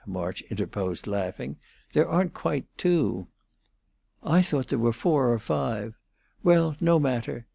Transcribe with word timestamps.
March 0.07 0.41
interposed, 0.49 1.05
laughing. 1.05 1.57
"There 1.93 2.07
aren't 2.09 2.33
quite 2.33 2.65
two." 2.75 3.27
"I 4.23 4.41
thought 4.41 4.69
there 4.69 4.79
were 4.79 4.93
four 4.93 5.31
or 5.31 5.37
five. 5.37 5.93
Well, 6.41 6.75
no 6.81 6.99
matter. 6.99 7.45